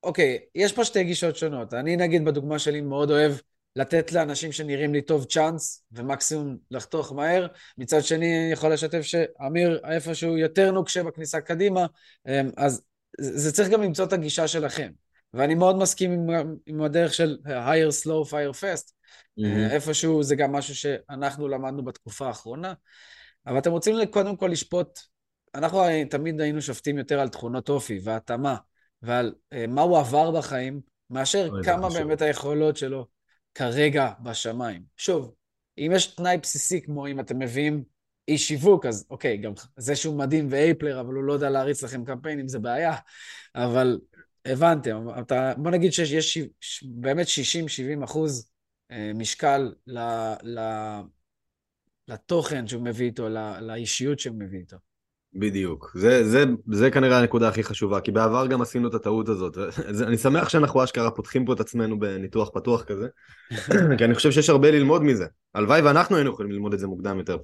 אוקיי, 0.03 0.39
יש 0.55 0.73
פה 0.73 0.85
שתי 0.85 1.03
גישות 1.03 1.35
שונות. 1.35 1.73
אני 1.73 1.95
נגיד 1.95 2.25
בדוגמה 2.25 2.59
שלי 2.59 2.81
מאוד 2.81 3.11
אוהב 3.11 3.31
לתת 3.75 4.11
לאנשים 4.11 4.51
שנראים 4.51 4.93
לי 4.93 5.01
טוב 5.01 5.25
צ'אנס, 5.25 5.83
ומקסימום 5.91 6.57
לחתוך 6.71 7.13
מהר. 7.13 7.47
מצד 7.77 8.03
שני, 8.03 8.37
אני 8.37 8.51
יכול 8.53 8.73
לשתף 8.73 9.01
שאמיר 9.01 9.81
איפשהו 9.91 10.37
יותר 10.37 10.71
נוקשה 10.71 11.03
בכניסה 11.03 11.41
קדימה, 11.41 11.85
אה, 12.27 12.41
אז 12.57 12.81
זה 13.19 13.51
צריך 13.51 13.69
גם 13.69 13.81
למצוא 13.81 14.05
את 14.05 14.13
הגישה 14.13 14.47
שלכם. 14.47 14.91
ואני 15.33 15.55
מאוד 15.55 15.77
מסכים 15.77 16.11
עם, 16.11 16.55
עם 16.65 16.81
הדרך 16.81 17.13
של 17.13 17.37
higher 17.45 18.03
slow 18.03 18.29
fire 18.29 18.61
fast. 18.61 18.91
Mm-hmm. 19.39 19.71
איפשהו 19.71 20.23
זה 20.23 20.35
גם 20.35 20.51
משהו 20.51 20.75
שאנחנו 20.75 21.47
למדנו 21.47 21.85
בתקופה 21.85 22.27
האחרונה. 22.27 22.73
אבל 23.47 23.57
אתם 23.57 23.71
רוצים 23.71 23.95
קודם 24.11 24.35
כל 24.35 24.47
לשפוט, 24.47 24.99
אנחנו 25.55 25.81
תמיד 26.09 26.41
היינו 26.41 26.61
שופטים 26.61 26.97
יותר 26.97 27.19
על 27.19 27.29
תכונות 27.29 27.69
אופי 27.69 27.99
והתאמה, 28.03 28.55
ועל 29.01 29.33
uh, 29.53 29.57
מה 29.67 29.81
הוא 29.81 29.97
עבר 29.97 30.31
בחיים, 30.31 30.81
מאשר 31.09 31.49
כמה 31.63 31.89
באמת 31.89 32.21
היכולות 32.21 32.77
שלו 32.77 33.07
כרגע 33.55 34.11
בשמיים. 34.23 34.83
שוב, 34.97 35.33
אם 35.77 35.91
יש 35.95 36.07
תנאי 36.07 36.37
בסיסי, 36.37 36.81
כמו 36.81 37.07
אם 37.07 37.19
אתם 37.19 37.39
מביאים 37.39 37.83
איש 38.27 38.47
שיווק, 38.47 38.85
אז 38.85 39.05
אוקיי, 39.09 39.37
גם 39.37 39.51
זה 39.77 39.95
שהוא 39.95 40.17
מדהים 40.17 40.47
ואייפלר, 40.51 40.99
אבל 40.99 41.13
הוא 41.13 41.23
לא 41.23 41.33
יודע 41.33 41.49
להריץ 41.49 41.83
לכם 41.83 42.05
קמפיינים, 42.05 42.47
זה 42.47 42.59
בעיה. 42.59 42.95
אבל 43.55 43.99
הבנתם, 44.47 45.07
אתה, 45.19 45.53
בוא 45.57 45.71
נגיד 45.71 45.93
שיש 45.93 46.37
ש, 46.59 46.83
באמת 46.83 47.27
60-70 48.01 48.03
אחוז 48.03 48.49
אה, 48.91 49.11
משקל 49.15 49.73
ל, 49.87 49.99
ל, 50.43 50.59
לתוכן 52.07 52.67
שהוא 52.67 52.83
מביא 52.83 53.05
איתו, 53.05 53.29
ל, 53.29 53.59
לאישיות 53.59 54.19
שהוא 54.19 54.35
מביא 54.39 54.59
איתו. 54.59 54.77
בדיוק. 55.33 55.91
זה, 55.95 56.29
זה, 56.29 56.43
זה 56.71 56.91
כנראה 56.91 57.19
הנקודה 57.19 57.47
הכי 57.47 57.63
חשובה, 57.63 58.01
כי 58.01 58.11
בעבר 58.11 58.47
גם 58.47 58.61
עשינו 58.61 58.89
את 58.89 58.93
הטעות 58.93 59.29
הזאת. 59.29 59.57
אני 60.07 60.17
שמח 60.17 60.49
שאנחנו 60.49 60.83
אשכרה 60.83 61.11
פותחים 61.11 61.45
פה 61.45 61.53
את 61.53 61.59
עצמנו 61.59 61.99
בניתוח 61.99 62.49
פתוח 62.53 62.83
כזה, 62.83 63.07
כי 63.97 64.05
אני 64.05 64.15
חושב 64.15 64.31
שיש 64.31 64.49
הרבה 64.49 64.71
ללמוד 64.71 65.03
מזה. 65.03 65.25
הלוואי 65.55 65.81
ואנחנו 65.81 66.15
היינו 66.15 66.31
יכולים 66.31 66.51
ללמוד 66.51 66.73
את 66.73 66.79
זה 66.79 66.87
מוקדם 66.87 67.17
יותר. 67.17 67.37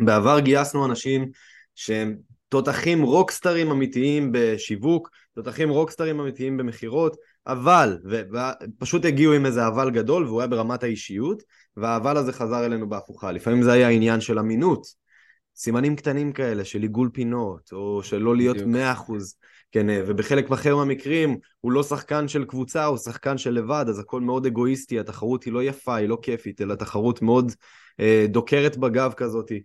בעבר 0.00 0.40
גייסנו 0.40 0.86
אנשים 0.86 1.30
שהם 1.74 2.16
תותחים 2.48 3.02
רוקסטרים 3.02 3.70
אמיתיים 3.70 4.30
בשיווק, 4.32 5.10
תותחים 5.34 5.68
רוקסטרים 5.68 6.20
אמיתיים 6.20 6.56
במכירות, 6.56 7.16
אבל, 7.46 7.98
ופשוט 8.04 9.04
הגיעו 9.04 9.32
עם 9.32 9.46
איזה 9.46 9.66
אבל 9.66 9.90
גדול 9.90 10.26
והוא 10.26 10.40
היה 10.40 10.48
ברמת 10.48 10.82
האישיות, 10.82 11.42
והאבל 11.76 12.16
הזה 12.16 12.32
חזר 12.32 12.66
אלינו 12.66 12.88
בהפוכה. 12.88 13.32
לפעמים 13.32 13.62
זה 13.62 13.72
היה 13.72 13.88
עניין 13.88 14.20
של 14.20 14.38
אמינות, 14.38 14.86
סימנים 15.56 15.96
קטנים 15.96 16.32
כאלה 16.32 16.64
של 16.64 16.82
עיגול 16.82 17.10
פינות, 17.12 17.72
או 17.72 18.02
של 18.02 18.18
לא 18.18 18.36
להיות 18.36 18.56
מאה 18.66 18.92
אחוז, 18.92 19.34
כן, 19.72 19.86
ובחלק 20.06 20.50
אחר 20.50 20.76
מהמקרים 20.76 21.38
הוא 21.60 21.72
לא 21.72 21.82
שחקן 21.82 22.28
של 22.28 22.44
קבוצה, 22.44 22.84
הוא 22.84 22.98
שחקן 22.98 23.38
של 23.38 23.50
לבד, 23.50 23.84
אז 23.88 23.98
הכל 23.98 24.20
מאוד 24.20 24.46
אגואיסטי, 24.46 25.00
התחרות 25.00 25.44
היא 25.44 25.52
לא 25.52 25.62
יפה, 25.62 25.96
היא 25.96 26.08
לא 26.08 26.18
כיפית, 26.22 26.60
אלא 26.60 26.74
תחרות 26.74 27.22
מאוד 27.22 27.52
אה, 28.00 28.26
דוקרת 28.28 28.76
בגב 28.76 29.12
כזאתי. 29.16 29.62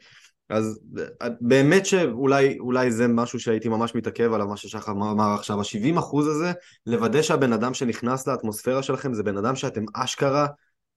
אז 0.49 0.79
אה, 1.21 1.27
באמת 1.41 1.85
שאולי 1.85 2.91
זה 2.91 3.07
משהו 3.07 3.39
שהייתי 3.39 3.69
ממש 3.69 3.95
מתעכב 3.95 4.33
עליו, 4.33 4.47
מה 4.47 4.57
ששחר 4.57 4.91
אמר 4.91 5.33
עכשיו, 5.33 5.59
ה-70 5.59 5.99
אחוז 5.99 6.27
הזה, 6.27 6.51
לוודא 6.85 7.21
שהבן 7.21 7.53
אדם 7.53 7.73
שנכנס 7.73 8.27
לאטמוספירה 8.27 8.83
שלכם 8.83 9.13
זה 9.13 9.23
בן 9.23 9.37
אדם 9.37 9.55
שאתם 9.55 9.85
אשכרה 9.93 10.47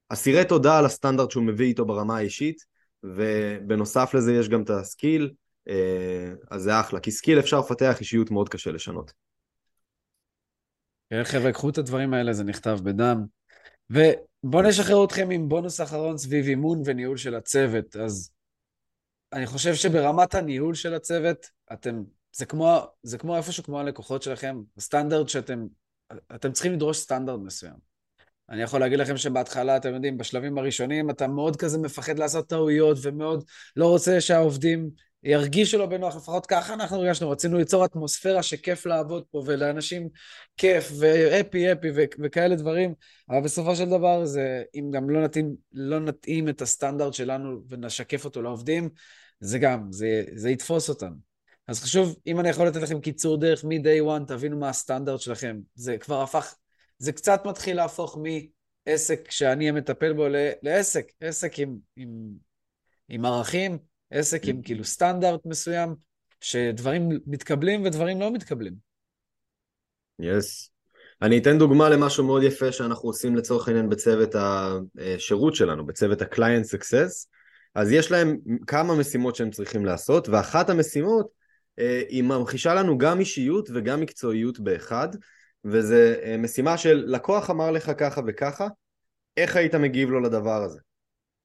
אסירי 0.08 0.44
תודה 0.44 0.78
על 0.78 0.86
הסטנדרט 0.86 1.30
שהוא 1.30 1.44
מביא 1.44 1.66
איתו 1.66 1.84
ברמה 1.84 2.16
האישית, 2.16 2.64
ובנוסף 3.02 4.14
לזה 4.14 4.34
יש 4.34 4.48
גם 4.48 4.62
את 4.62 4.70
ה 4.70 4.79
skill, 4.79 5.30
אה, 5.68 6.32
אז 6.50 6.62
זה 6.62 6.80
אחלה, 6.80 7.00
כי 7.00 7.10
skill 7.10 7.38
אפשר 7.38 7.58
לפתח 7.58 8.00
אישיות 8.00 8.30
מאוד 8.30 8.48
קשה 8.48 8.70
לשנות. 8.70 9.12
כן, 11.10 11.24
חבר'ה, 11.24 11.52
קחו 11.52 11.70
את 11.70 11.78
הדברים 11.78 12.14
האלה, 12.14 12.32
זה 12.32 12.44
נכתב 12.44 12.78
בדם. 12.82 13.24
ובואו 13.90 14.62
נשחרר 14.62 15.04
אתכם 15.04 15.30
עם 15.30 15.48
בונוס 15.48 15.80
אחרון 15.80 16.18
סביב 16.18 16.46
אימון 16.46 16.82
וניהול 16.84 17.16
של 17.16 17.34
הצוות. 17.34 17.96
אז 17.96 18.30
אני 19.32 19.46
חושב 19.46 19.74
שברמת 19.74 20.34
הניהול 20.34 20.74
של 20.74 20.94
הצוות, 20.94 21.50
אתם, 21.72 22.02
זה 22.32 22.46
כמו, 22.46 22.78
זה 23.02 23.18
כמו 23.18 23.36
איפשהו 23.36 23.64
כמו 23.64 23.80
הלקוחות 23.80 24.22
שלכם, 24.22 24.60
הסטנדרט 24.76 25.28
שאתם, 25.28 25.66
אתם 26.34 26.52
צריכים 26.52 26.72
לדרוש 26.72 26.98
סטנדרט 26.98 27.40
מסוים. 27.40 27.96
אני 28.50 28.62
יכול 28.62 28.80
להגיד 28.80 28.98
לכם 28.98 29.16
שבהתחלה, 29.16 29.76
אתם 29.76 29.94
יודעים, 29.94 30.18
בשלבים 30.18 30.58
הראשונים 30.58 31.10
אתה 31.10 31.28
מאוד 31.28 31.56
כזה 31.56 31.78
מפחד 31.78 32.18
לעשות 32.18 32.48
טעויות 32.48 32.98
ומאוד 33.02 33.44
לא 33.76 33.88
רוצה 33.88 34.20
שהעובדים 34.20 34.90
ירגישו 35.22 35.78
לו 35.78 35.88
בנוח, 35.88 36.16
לפחות 36.16 36.46
ככה 36.46 36.74
אנחנו 36.74 36.96
הרגשנו, 36.96 37.30
רצינו 37.30 37.58
ליצור 37.58 37.84
אטמוספירה 37.84 38.42
שכיף 38.42 38.86
לעבוד 38.86 39.24
פה 39.30 39.42
ולאנשים 39.46 40.08
כיף 40.56 40.92
והפי 40.98 41.70
הפי 41.70 41.88
וכאלה 42.22 42.56
דברים, 42.56 42.94
אבל 43.30 43.40
בסופו 43.40 43.76
של 43.76 43.84
דבר 43.88 44.24
זה, 44.24 44.62
אם 44.74 44.90
גם 44.90 45.10
לא 45.10 45.24
נתאים, 45.24 45.54
לא 45.72 46.00
נתאים 46.00 46.48
את 46.48 46.62
הסטנדרט 46.62 47.14
שלנו 47.14 47.60
ונשקף 47.68 48.24
אותו 48.24 48.42
לעובדים, 48.42 48.88
זה 49.40 49.58
גם, 49.58 49.92
זה, 49.92 50.24
זה 50.34 50.50
יתפוס 50.50 50.88
אותם. 50.88 51.12
אז 51.68 51.82
חשוב, 51.82 52.16
אם 52.26 52.40
אני 52.40 52.48
יכול 52.48 52.66
לתת 52.66 52.82
לכם 52.82 53.00
קיצור 53.00 53.36
דרך 53.40 53.64
מ-day 53.64 54.02
one, 54.06 54.26
תבינו 54.28 54.58
מה 54.58 54.68
הסטנדרט 54.68 55.20
שלכם. 55.20 55.56
זה 55.74 55.98
כבר 55.98 56.22
הפך 56.22 56.54
זה 56.98 57.12
קצת 57.12 57.42
מתחיל 57.46 57.76
להפוך 57.76 58.18
מעסק 58.86 59.30
שאני 59.30 59.70
מטפל 59.70 60.12
בו 60.12 60.26
לעסק, 60.62 61.12
עסק 61.20 61.58
עם, 61.58 61.76
עם, 61.96 62.08
עם 63.08 63.24
ערכים, 63.24 63.78
עסק 64.10 64.44
עם 64.44 64.62
כאילו 64.62 64.84
סטנדרט 64.84 65.40
מסוים, 65.44 65.94
שדברים 66.40 67.08
מתקבלים 67.26 67.84
ודברים 67.84 68.20
לא 68.20 68.32
מתקבלים. 68.32 68.74
יס. 70.18 70.66
Yes. 70.66 70.76
אני 71.22 71.38
אתן 71.38 71.58
דוגמה 71.58 71.88
למשהו 71.88 72.24
מאוד 72.24 72.42
יפה 72.42 72.72
שאנחנו 72.72 73.08
עושים 73.08 73.36
לצורך 73.36 73.68
העניין 73.68 73.88
בצוות 73.88 74.34
השירות 74.34 75.54
שלנו, 75.54 75.86
בצוות 75.86 76.22
ה-client 76.22 76.64
success. 76.74 77.26
אז 77.74 77.92
יש 77.92 78.10
להם 78.10 78.36
כמה 78.66 78.94
משימות 78.94 79.36
שהם 79.36 79.50
צריכים 79.50 79.84
לעשות, 79.84 80.28
ואחת 80.28 80.70
המשימות 80.70 81.28
אה, 81.78 82.02
היא 82.08 82.22
ממחישה 82.22 82.74
לנו 82.74 82.98
גם 82.98 83.20
אישיות 83.20 83.68
וגם 83.74 84.00
מקצועיות 84.00 84.60
באחד. 84.60 85.08
וזה 85.64 86.20
אה, 86.22 86.36
משימה 86.36 86.78
של 86.78 87.04
לקוח 87.06 87.50
אמר 87.50 87.70
לך 87.70 87.90
ככה 87.98 88.20
וככה, 88.26 88.68
איך 89.36 89.56
היית 89.56 89.74
מגיב 89.74 90.10
לו 90.10 90.20
לדבר 90.20 90.62
הזה? 90.62 90.78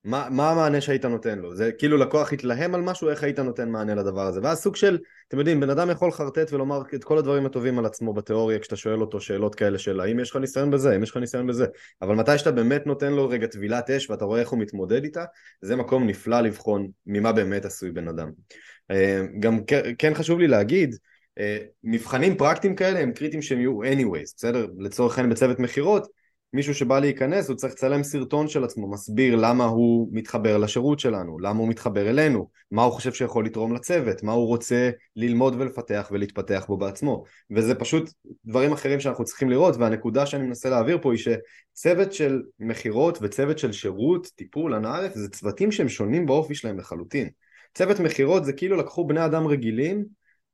מה, 0.04 0.28
מה 0.32 0.52
המענה 0.52 0.82
שהיית 0.82 1.06
נותן 1.06 1.40
לו? 1.40 1.56
זה 1.56 1.72
כאילו 1.72 1.98
לקוח 1.98 2.34
התלהם 2.34 2.76
על 2.76 2.82
משהו, 2.82 3.10
איך 3.10 3.24
היית 3.24 3.40
נותן 3.40 3.70
מענה 3.70 3.96
לדבר 3.96 4.22
הזה? 4.22 4.40
ואז 4.44 4.62
סוג 4.62 4.76
של, 4.76 4.98
אתם 5.28 5.40
יודעים, 5.40 5.60
בן 5.60 5.70
אדם 5.70 5.90
יכול 5.90 6.08
לחרטט 6.08 6.54
ולומר 6.54 6.82
את 6.96 7.04
כל 7.04 7.18
הדברים 7.18 7.46
הטובים 7.46 7.80
על 7.80 7.86
עצמו 7.86 8.14
בתיאוריה 8.14 8.60
כשאתה 8.60 8.76
שואל 8.76 9.02
אותו 9.02 9.22
שאלות 9.22 9.56
כאלה 9.56 9.78
של 9.78 10.00
האם 10.00 10.20
יש 10.20 10.30
לך 10.30 10.36
ניסיון 10.36 10.72
בזה, 10.72 10.92
האם 10.92 11.04
יש 11.04 11.10
לך 11.10 11.18
ניסיון 11.18 11.48
בזה, 11.48 11.66
אבל 12.02 12.16
מתי 12.16 12.38
שאתה 12.38 12.52
באמת 12.52 12.86
נותן 12.88 13.14
לו 13.14 13.30
רגע 13.30 13.48
טבילת 13.48 13.90
אש 13.90 14.10
ואתה 14.10 14.26
רואה 14.26 14.40
איך 14.40 14.50
הוא 14.50 14.60
מתמודד 14.60 15.04
איתה, 15.04 15.26
זה 15.62 15.76
מקום 15.76 16.08
נפלא 16.08 16.42
לבחון 16.42 16.88
ממה 17.06 17.32
באמת 17.32 17.66
עשוי 17.66 17.92
בן 17.92 18.08
אדם. 18.08 18.32
אה, 18.92 19.22
גם 19.40 19.60
כן 19.98 20.14
חשוב 20.14 20.40
לי 20.40 20.48
להגיד, 20.48 20.96
אה, 21.40 21.58
מבחנים 21.84 22.38
פרקטיים 22.38 22.76
כאלה 22.76 23.00
הם 23.00 23.12
קריטיים 23.12 23.42
שהם 23.42 23.60
יהיו 23.60 23.84
anyways, 23.84 24.34
בסדר? 24.36 24.68
לצורך 24.80 25.18
העניין 25.18 25.34
בצוות 25.34 25.60
מכירות, 25.60 26.08
מישהו 26.54 26.76
שבא 26.76 27.00
להיכנס 27.00 27.50
הוא 27.50 27.56
צריך 27.56 27.74
לצלם 27.74 28.04
סרטון 28.04 28.48
של 28.48 28.64
עצמו, 28.64 28.92
מסביר 28.92 29.36
למה 29.36 29.66
הוא 29.66 30.10
מתחבר 30.12 30.58
לשירות 30.58 31.00
שלנו, 31.00 31.40
למה 31.40 31.60
הוא 31.60 31.68
מתחבר 31.68 32.10
אלינו, 32.10 32.50
מה 32.72 32.84
הוא 32.84 32.94
חושב 32.94 33.14
שיכול 33.14 33.46
לתרום 33.46 33.74
לצוות, 33.74 34.24
מה 34.24 34.32
הוא 34.32 34.48
רוצה 34.48 34.90
ללמוד 35.16 35.56
ולפתח 35.60 36.10
ולהתפתח 36.12 36.66
בו 36.68 36.78
בעצמו, 36.78 37.24
וזה 37.52 37.76
פשוט 37.76 38.10
דברים 38.46 38.72
אחרים 38.72 39.00
שאנחנו 39.00 39.26
צריכים 39.26 39.50
לראות, 39.50 39.76
והנקודה 39.78 40.26
שאני 40.26 40.44
מנסה 40.44 40.70
להעביר 40.70 40.98
פה 41.02 41.14
היא 41.14 41.20
שצוות 41.20 42.14
של 42.14 42.42
מכירות 42.60 43.18
וצוות 43.22 43.60
של 43.60 43.72
שירות, 43.72 44.28
טיפול, 44.36 44.74
הנאה, 44.74 45.10
זה 45.10 45.30
צוותים 45.30 45.72
שהם 45.72 45.90
שונים 45.90 46.26
באופי 46.26 46.56
שלהם 46.56 46.80
לחלוטין. 46.80 47.30
צוות 47.74 48.00
מכירות 48.00 48.46
זה 48.46 48.54
כאילו 48.54 48.78
לקחו 48.78 49.08
בני 49.08 49.26
אדם 49.26 49.48
רגילים 49.48 50.06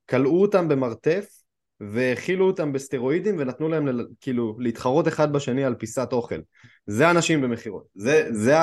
כלאו 0.09 0.41
אותם 0.41 0.67
במרתף 0.67 1.46
והאכילו 1.79 2.47
אותם 2.47 2.73
בסטרואידים 2.73 3.35
ונתנו 3.37 3.69
להם 3.69 3.87
כאילו 4.21 4.55
להתחרות 4.59 5.07
אחד 5.07 5.33
בשני 5.33 5.63
על 5.65 5.75
פיסת 5.75 6.09
אוכל. 6.11 6.39
זה 6.87 7.11
אנשים 7.11 7.41
במכירות. 7.41 7.83
זה, 7.95 8.27
זה 8.31 8.55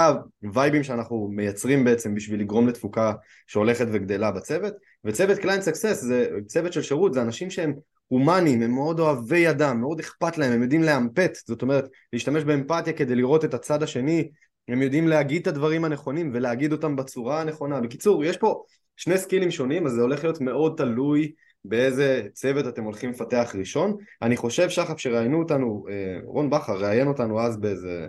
הווייבים 0.42 0.82
שאנחנו 0.82 1.28
מייצרים 1.32 1.84
בעצם 1.84 2.14
בשביל 2.14 2.40
לגרום 2.40 2.68
לתפוקה 2.68 3.12
שהולכת 3.46 3.86
וגדלה 3.92 4.30
בצוות. 4.30 4.74
וצוות 5.04 5.38
client 5.38 5.62
success 5.62 6.00
זה 6.00 6.28
צוות 6.46 6.72
של 6.72 6.82
שירות, 6.82 7.14
זה 7.14 7.22
אנשים 7.22 7.50
שהם 7.50 7.74
הומניים, 8.08 8.62
הם 8.62 8.70
מאוד 8.70 9.00
אוהבי 9.00 9.50
אדם, 9.50 9.80
מאוד 9.80 10.00
אכפת 10.00 10.38
להם, 10.38 10.52
הם 10.52 10.62
יודעים 10.62 10.82
לאמפט, 10.82 11.38
זאת 11.46 11.62
אומרת 11.62 11.88
להשתמש 12.12 12.44
באמפתיה 12.44 12.92
כדי 12.92 13.14
לראות 13.14 13.44
את 13.44 13.54
הצד 13.54 13.82
השני, 13.82 14.28
הם 14.68 14.82
יודעים 14.82 15.08
להגיד 15.08 15.40
את 15.40 15.46
הדברים 15.46 15.84
הנכונים 15.84 16.30
ולהגיד 16.34 16.72
אותם 16.72 16.96
בצורה 16.96 17.40
הנכונה. 17.40 17.80
בקיצור, 17.80 18.24
יש 18.24 18.36
פה 18.36 18.62
שני 18.96 19.18
סקילים 19.18 19.50
שונים, 19.50 19.86
אז 19.86 19.92
זה 19.92 20.00
הולך 20.00 20.24
להיות 20.24 20.40
מאוד 20.40 20.74
תלוי 20.76 21.32
באיזה 21.64 22.22
צוות 22.32 22.68
אתם 22.68 22.84
הולכים 22.84 23.10
לפתח 23.10 23.54
ראשון. 23.58 23.96
אני 24.22 24.36
חושב, 24.36 24.68
שחף, 24.68 24.98
שראיינו 24.98 25.38
אותנו, 25.38 25.84
אה, 25.90 26.18
רון 26.24 26.50
בכר 26.50 26.76
ראיין 26.76 27.08
אותנו 27.08 27.40
אז 27.40 27.56
באיזה 27.56 28.06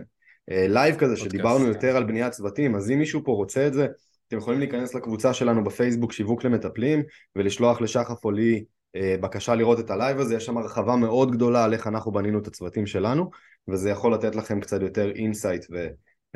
live 0.48 0.94
אה, 0.94 1.00
כזה, 1.00 1.18
שדיברנו 1.18 1.68
יותר 1.68 1.98
על 1.98 2.04
בניית 2.04 2.32
צוותים, 2.32 2.76
אז 2.76 2.92
אם 2.92 3.00
מישהו 3.00 3.22
פה 3.24 3.32
רוצה 3.32 3.68
את 3.68 3.74
זה, 3.74 3.88
אתם 4.28 4.38
יכולים 4.38 4.60
להיכנס 4.60 4.96
לקבוצה 4.96 5.34
שלנו 5.34 5.64
בפייסבוק 5.64 6.12
שיווק 6.12 6.44
למטפלים, 6.44 7.04
ולשלוח 7.36 7.82
לשחף 7.82 8.26
או 8.26 8.32
לי 8.32 8.66
אה, 8.96 9.16
בקשה 9.22 9.56
לראות 9.56 9.80
את 9.80 9.90
ה 9.90 9.96
live 9.96 10.20
הזה, 10.20 10.36
יש 10.36 10.46
שם 10.46 10.58
הרחבה 10.58 10.96
מאוד 10.96 11.32
גדולה 11.32 11.64
על 11.64 11.74
איך 11.74 11.88
אנחנו 11.88 12.12
בנינו 12.12 12.40
את 12.40 12.48
הצוותים 12.48 12.86
שלנו, 12.86 13.30
וזה 13.68 13.90
יכול 13.90 14.14
לתת 14.14 14.36
לכם 14.36 14.60
קצת 14.60 14.82
יותר 14.82 15.12
insight 15.12 15.66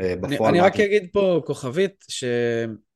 ובפועל... 0.01 0.49
אני, 0.49 0.59
אני 0.59 0.67
רק 0.67 0.79
אגיד 0.79 1.07
פה 1.11 1.41
כוכבית, 1.45 2.05
ש... 2.07 2.23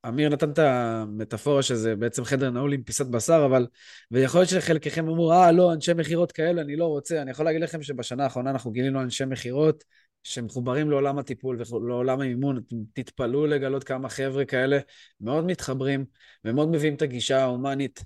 אמיר 0.07 0.29
נתן 0.29 0.51
את 0.51 0.59
המטאפורה 0.59 1.63
שזה 1.63 1.95
בעצם 1.95 2.23
חדר 2.23 2.49
נעול 2.49 2.73
עם 2.73 2.83
פיסת 2.83 3.05
בשר, 3.05 3.43
אבל... 3.45 3.67
ויכול 4.11 4.39
להיות 4.39 4.49
שחלקכם 4.49 5.07
אמרו, 5.07 5.31
אה, 5.31 5.51
לא, 5.51 5.73
אנשי 5.73 5.93
מכירות 5.93 6.31
כאלה, 6.31 6.61
אני 6.61 6.75
לא 6.75 6.85
רוצה. 6.85 7.21
אני 7.21 7.31
יכול 7.31 7.45
להגיד 7.45 7.61
לכם 7.61 7.83
שבשנה 7.83 8.23
האחרונה 8.23 8.49
אנחנו 8.49 8.71
גילינו 8.71 9.01
אנשי 9.01 9.25
מכירות 9.25 9.83
שמחוברים 10.23 10.89
לעולם 10.89 11.17
הטיפול 11.19 11.61
ולעולם 11.71 12.21
האימון. 12.21 12.57
אתם 12.57 12.75
תתפלאו 12.93 13.47
לגלות 13.47 13.83
כמה 13.83 14.09
חבר'ה 14.09 14.45
כאלה 14.45 14.79
מאוד 15.21 15.45
מתחברים 15.45 16.05
ומאוד 16.45 16.69
מביאים 16.69 16.93
את 16.93 17.01
הגישה 17.01 17.41
ההומנית 17.41 18.03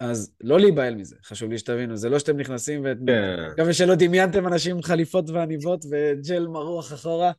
אז 0.00 0.32
לא 0.40 0.60
להיבהל 0.60 0.94
מזה, 0.94 1.16
חשוב 1.24 1.50
לי 1.50 1.58
שתבינו, 1.58 1.96
זה 1.96 2.08
לא 2.08 2.18
שאתם 2.18 2.36
נכנסים 2.36 2.80
ו... 2.84 2.92
כן. 3.06 3.50
מקווה 3.52 3.72
שלא 3.72 3.94
דמיינתם 3.94 4.46
אנשים 4.46 4.76
עם 4.76 4.82
חליפות 4.82 5.30
ועניבות 5.30 5.84
וג'ל 5.90 6.46
מרוח 6.46 6.92
אחורה, 6.92 7.32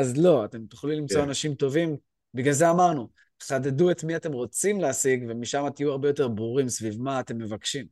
אז 0.00 0.16
לא, 0.16 0.44
אתם 0.44 0.66
תוכלו 0.66 0.90
למצוא 0.90 1.20
כן. 1.20 1.28
אנשים 1.28 1.54
טובים. 1.54 1.96
בגלל 2.34 2.52
זה 2.52 2.70
אמרנו, 2.70 3.08
חדדו 3.42 3.90
את 3.90 4.04
מי 4.04 4.16
אתם 4.16 4.32
רוצים 4.32 4.80
להשיג, 4.80 5.24
ומשם 5.28 5.66
תהיו 5.74 5.90
הרבה 5.90 6.08
יותר 6.08 6.28
ברורים 6.28 6.68
סביב 6.68 7.02
מה 7.02 7.20
אתם 7.20 7.38
מבקשים. 7.38 7.86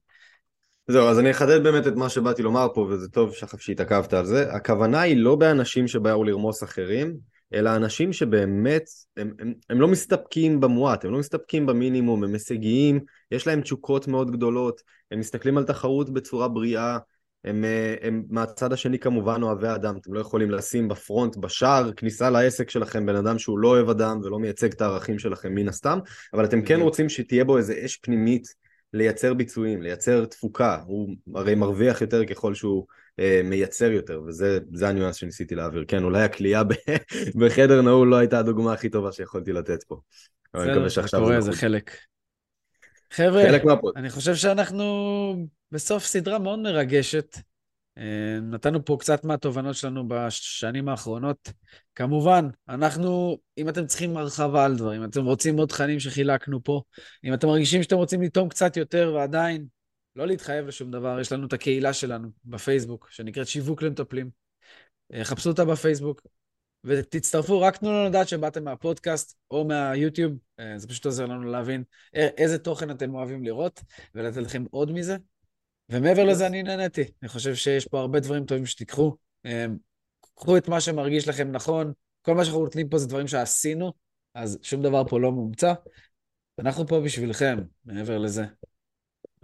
זהו, 0.89 1.09
אז 1.09 1.19
אני 1.19 1.31
אחדד 1.31 1.63
באמת 1.63 1.87
את 1.87 1.95
מה 1.95 2.09
שבאתי 2.09 2.43
לומר 2.43 2.67
פה, 2.75 2.81
וזה 2.81 3.09
טוב 3.09 3.35
שחף 3.35 3.61
שהתעכבת 3.61 4.13
על 4.13 4.27
זה. 4.27 4.53
הכוונה 4.53 5.01
היא 5.01 5.17
לא 5.17 5.37
באנשים 5.37 5.89
שבאו 5.89 6.25
לרמוס 6.25 6.63
אחרים, 6.63 7.17
אלא 7.53 7.77
אנשים 7.77 8.13
שבאמת, 8.13 8.83
הם, 9.17 9.35
הם, 9.39 9.55
הם 9.71 9.81
לא 9.81 9.89
מסתפקים 9.89 10.61
במועט, 10.61 11.05
הם 11.05 11.13
לא 11.13 11.19
מסתפקים 11.19 11.67
במינימום, 11.67 12.25
הם 12.25 12.33
הישגיים, 12.33 13.01
יש 13.31 13.47
להם 13.47 13.61
תשוקות 13.61 14.09
מאוד 14.09 14.31
גדולות, 14.31 14.81
הם 15.11 15.19
מסתכלים 15.19 15.59
על 15.59 15.65
תחרות 15.65 16.11
בצורה 16.11 16.49
בריאה, 16.49 16.99
הם, 17.45 17.65
אה, 17.65 17.95
הם 18.01 18.25
מהצד 18.31 18.73
השני 18.73 18.99
כמובן 18.99 19.43
אוהבי 19.43 19.69
אדם, 19.69 19.97
אתם 19.97 20.15
לא 20.15 20.21
יכולים 20.21 20.51
לשים 20.51 20.89
בפרונט, 20.89 21.37
בשער, 21.37 21.93
כניסה 21.93 22.31
לעסק 22.31 22.71
שלכם 22.71 23.07
בן 23.07 23.17
אדם 23.17 23.39
שהוא 23.39 23.59
לא 23.59 23.69
אוהב 23.69 23.89
אדם 23.89 24.21
ולא 24.23 24.39
מייצג 24.39 24.73
את 24.73 24.81
הערכים 24.81 25.19
שלכם 25.19 25.55
מן 25.55 25.69
הסתם, 25.69 25.99
אבל 26.35 26.45
אתם 26.45 26.63
כן 26.63 26.81
רוצים 26.81 27.09
שתהיה 27.09 27.45
בו 27.45 27.59
איזה 27.59 27.75
אש 27.85 27.97
פנימית 27.97 28.49
לייצר 28.93 29.35
ביצועים, 29.35 29.83
לייצר 29.83 30.25
תפוקה, 30.25 30.79
הוא 30.87 31.09
הרי 31.35 31.55
מרוויח 31.55 32.01
יותר 32.01 32.25
ככל 32.25 32.55
שהוא 32.55 32.87
מייצר 33.45 33.91
יותר, 33.91 34.23
וזה 34.27 34.89
הניואנס 34.89 35.17
שניסיתי 35.17 35.55
להעביר. 35.55 35.85
כן, 35.89 36.05
אולי 36.05 36.23
הכלייה 36.23 36.63
בחדר 37.41 37.83
נעול 37.83 38.09
לא 38.09 38.17
הייתה 38.17 38.39
הדוגמה 38.39 38.73
הכי 38.73 38.89
טובה 38.89 39.13
שיכולתי 39.13 39.53
לתת 39.53 39.83
פה. 39.83 40.01
בסדר, 40.55 40.89
זה 40.89 41.01
קורה, 41.11 41.41
זה 41.41 41.53
חלק. 41.53 41.97
חבר'ה, 43.11 43.45
אני 43.97 44.11
חושב 44.11 44.35
שאנחנו 44.35 45.47
בסוף 45.73 46.05
סדרה 46.05 46.39
מאוד 46.39 46.59
מרגשת. 46.59 47.39
אה, 47.99 48.41
נתנו 48.43 48.85
פה 48.85 48.97
קצת 49.01 49.25
מהתובנות 49.25 49.75
שלנו 49.75 50.09
בשנים 50.09 50.89
האחרונות. 50.89 51.53
כמובן, 51.95 52.49
אנחנו, 52.69 53.39
אם 53.59 53.69
אתם 53.69 53.87
צריכים 53.87 54.17
הרחבה 54.17 54.65
על 54.65 54.77
דברים, 54.77 55.03
אם 55.03 55.09
אתם 55.09 55.25
רוצים 55.25 55.57
עוד 55.57 55.69
תכנים 55.69 56.01
שחילקנו 56.01 56.65
פה, 56.65 56.83
אם 57.25 57.35
אתם 57.35 57.47
מרגישים 57.47 57.83
שאתם 57.83 57.97
רוצים 57.97 58.23
לטעום 58.23 58.49
קצת 58.49 58.77
יותר 58.77 59.13
ועדיין 59.15 59.67
לא 60.17 60.27
להתחייב 60.27 60.67
לשום 60.67 60.91
דבר, 60.91 61.21
יש 61.21 61.33
לנו 61.33 61.47
את 61.47 61.53
הקהילה 61.53 61.93
שלנו 61.93 62.29
בפייסבוק, 62.45 63.09
שנקראת 63.11 63.49
שיווק 63.49 63.83
למטפלים. 63.83 64.31
אה, 65.15 65.25
חפשו 65.25 65.51
אותה 65.51 65.65
בפייסבוק, 65.65 66.21
ותצטרפו, 66.85 67.61
רק 67.61 67.77
תנו 67.77 67.93
לנו 67.93 68.05
לדעת 68.05 68.29
שבאתם 68.29 68.65
מהפודקאסט 68.65 69.37
או 69.51 69.65
מהיוטיוב, 69.65 70.33
אה, 70.61 70.79
זה 70.79 70.89
פשוט 70.89 71.07
עוזר 71.07 71.27
לנו 71.27 71.43
להבין 71.45 71.83
איזה 72.15 72.59
תוכן 72.59 72.91
אתם 72.91 73.15
אוהבים 73.15 73.45
לראות, 73.45 73.81
ולתת 74.15 74.37
לכם 74.37 74.65
עוד 74.71 74.93
מזה. 74.93 75.17
ומעבר 75.89 76.25
לזה 76.25 76.47
אני 76.47 76.63
נהניתי, 76.63 77.05
אני 77.23 77.29
חושב 77.29 77.55
שיש 77.55 77.89
פה 77.89 78.01
הרבה 78.01 78.21
דברים 78.21 78.45
טובים 78.45 78.67
שתיקחו. 78.67 79.17
אה, 79.47 79.67
קחו 80.37 80.57
את 80.57 80.69
מה 80.69 80.81
שמרגיש 80.81 81.29
לכם 81.29 81.53
נכון, 81.53 81.93
כל 82.23 82.35
מה 82.35 82.45
שאנחנו 82.45 82.65
נותנים 82.65 82.89
פה 82.89 82.99
זה 82.99 83.09
דברים 83.09 83.29
שעשינו, 83.29 83.93
אז 84.35 84.59
שום 84.63 84.83
דבר 84.83 85.09
פה 85.09 85.21
לא 85.21 85.33
מומצא. 85.33 85.75
אנחנו 86.59 86.87
פה 86.87 87.01
בשבילכם, 87.01 87.59
מעבר 87.85 88.19
לזה. 88.19 88.45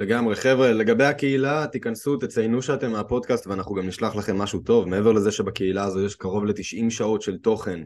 לגמרי, 0.00 0.36
חבר'ה, 0.36 0.72
לגבי 0.72 1.04
הקהילה, 1.04 1.66
תיכנסו, 1.66 2.16
תציינו 2.16 2.62
שאתם 2.62 2.92
מהפודקאסט 2.92 3.46
ואנחנו 3.46 3.74
גם 3.74 3.86
נשלח 3.86 4.16
לכם 4.16 4.38
משהו 4.38 4.60
טוב. 4.60 4.88
מעבר 4.88 5.12
לזה 5.12 5.32
שבקהילה 5.32 5.84
הזו 5.84 6.04
יש 6.04 6.14
קרוב 6.14 6.44
ל-90 6.44 6.90
שעות 6.90 7.22
של 7.22 7.38
תוכן 7.38 7.80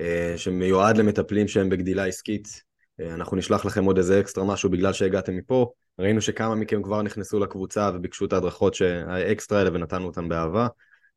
אה, 0.00 0.34
שמיועד 0.36 0.96
למטפלים 0.96 1.48
שהם 1.48 1.68
בגדילה 1.68 2.04
עסקית. 2.04 2.62
אה, 3.00 3.14
אנחנו 3.14 3.36
נשלח 3.36 3.64
לכם 3.64 3.84
עוד 3.84 3.96
איזה 3.96 4.20
אקסטרה 4.20 4.44
משהו 4.44 4.70
בגלל 4.70 4.92
שהגעתם 4.92 5.36
מפה. 5.36 5.72
ראינו 5.98 6.20
שכמה 6.20 6.54
מכם 6.54 6.82
כבר 6.82 7.02
נכנסו 7.02 7.38
לקבוצה 7.38 7.90
וביקשו 7.94 8.24
את 8.24 8.32
ההדרכות 8.32 8.76
האקסטרה 9.06 9.58
האלה 9.58 9.70
ונתנו 9.72 10.06
אותן 10.06 10.28
באהבה. 10.28 10.66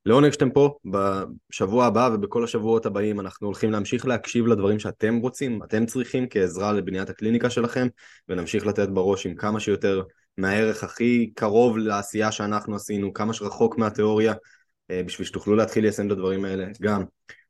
לעונג 0.06 0.32
שאתם 0.32 0.50
פה, 0.50 0.78
בשבוע 0.86 1.86
הבא 1.86 2.10
ובכל 2.14 2.44
השבועות 2.44 2.86
הבאים 2.86 3.20
אנחנו 3.20 3.48
הולכים 3.48 3.72
להמשיך 3.72 4.06
להקשיב 4.06 4.48
לדברים 4.48 4.80
שאתם 4.80 5.18
רוצים, 5.18 5.64
אתם 5.64 5.86
צריכים 5.86 6.28
כעזרה 6.30 6.74
לבניית 6.74 7.10
הקליניקה 7.10 7.50
שלכם, 7.50 7.88
ונמשיך 8.30 8.66
לתת 8.66 8.90
בראש 8.90 9.26
עם 9.26 9.36
כמה 9.36 9.60
שיותר 9.60 10.04
מהערך 10.38 10.84
הכי 10.84 11.32
קרוב 11.36 11.78
לעשייה 11.78 12.32
שאנחנו 12.32 12.76
עשינו, 12.76 13.14
כמה 13.14 13.34
שרחוק 13.34 13.78
מהתיאוריה, 13.78 14.34
אה, 14.92 15.02
בשביל 15.06 15.28
שתוכלו 15.28 15.56
להתחיל 15.56 15.84
ליישם 15.84 16.08
את 16.08 16.12
הדברים 16.12 16.46
האלה. 16.46 16.66
גם 16.82 17.04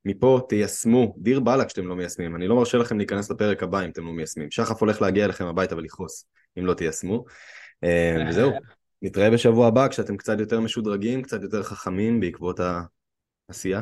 מפה 0.06 0.42
תיישמו, 0.50 1.16
דיר 1.18 1.40
באלק 1.40 1.70
שאתם 1.70 1.88
לא 1.88 1.96
מיישמים, 1.96 2.36
אני 2.36 2.48
לא 2.48 2.56
מרשה 2.56 2.78
לכם 2.78 2.98
להיכנס 2.98 3.32
לפרק 3.32 3.64
הבא 3.64 3.86
אם 3.86 3.90
אתם 3.90 4.06
לא 4.06 4.12
מיישמים. 4.12 4.52
שחף 4.52 4.82
הולך 4.82 5.02
להגיע 5.02 5.26
אליכם 5.26 5.46
הביתה 5.46 5.76
ולכעוס 5.76 6.26
אם 6.60 6.66
לא 6.66 6.74
תיישמו. 6.74 7.26
אה, 7.84 8.26
וזהו, 8.30 8.52
נתראה 9.02 9.30
בשבוע 9.30 9.68
הבא 9.68 9.88
כשאתם 9.88 10.18
קצת 10.18 10.40
יותר 10.40 10.60
משודרגים, 10.60 11.22
קצת 11.22 11.42
יותר 11.42 11.64
חכמים 11.64 12.20
בעקבות 12.20 12.60
העשייה. 13.50 13.82